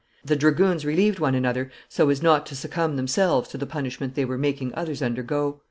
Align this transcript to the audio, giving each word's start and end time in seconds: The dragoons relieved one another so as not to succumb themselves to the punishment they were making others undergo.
The 0.25 0.35
dragoons 0.35 0.83
relieved 0.83 1.19
one 1.19 1.35
another 1.35 1.69
so 1.87 2.09
as 2.09 2.23
not 2.23 2.47
to 2.47 2.55
succumb 2.55 2.95
themselves 2.95 3.47
to 3.49 3.57
the 3.59 3.67
punishment 3.67 4.15
they 4.15 4.25
were 4.25 4.35
making 4.35 4.73
others 4.73 5.03
undergo. 5.03 5.59